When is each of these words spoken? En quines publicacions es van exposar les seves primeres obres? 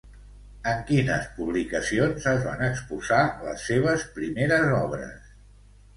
En 0.71 0.79
quines 0.91 1.27
publicacions 1.35 2.25
es 2.33 2.41
van 2.47 2.65
exposar 2.69 3.21
les 3.45 3.67
seves 3.71 4.07
primeres 4.19 4.71
obres? 4.83 5.33